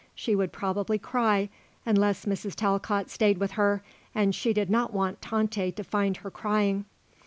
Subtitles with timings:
[0.15, 1.49] She would probably cry
[1.85, 2.55] unless Mrs.
[2.55, 3.83] Talcott stayed with her,
[4.15, 6.85] and she did not want Tante to find her crying.